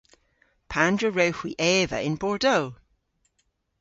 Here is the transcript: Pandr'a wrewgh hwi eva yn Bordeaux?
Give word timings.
Pandr'a 0.71 1.09
wrewgh 1.13 1.39
hwi 1.39 1.51
eva 1.75 1.97
yn 2.07 2.15
Bordeaux? 2.21 2.67